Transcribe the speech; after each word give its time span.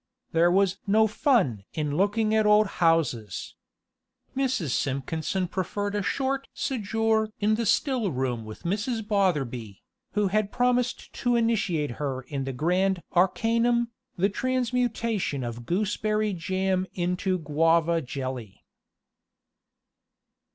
"There 0.31 0.49
was 0.51 0.79
'no 0.87 1.05
fun' 1.05 1.63
in 1.75 1.95
looking 1.95 2.33
at 2.33 2.47
old 2.47 2.65
houses!" 2.81 3.53
Mrs. 4.35 4.69
Simpkinson 4.71 5.47
preferred 5.47 5.93
a 5.93 6.01
short 6.01 6.47
séjour 6.55 7.29
in 7.39 7.53
the 7.53 7.67
still 7.67 8.11
room 8.11 8.43
with 8.43 8.63
Mrs. 8.63 9.07
Botherby, 9.07 9.83
who 10.13 10.29
had 10.29 10.51
promised 10.51 11.13
to 11.13 11.35
initiate 11.35 11.91
her 12.01 12.23
in 12.23 12.45
that 12.45 12.53
grand 12.57 13.03
arcanum, 13.15 13.91
the 14.17 14.27
transmutation 14.29 15.43
of 15.43 15.67
gooseberry 15.67 16.33
jam 16.33 16.87
into 16.95 17.37
Guava 17.37 18.01
jelly. 18.01 18.63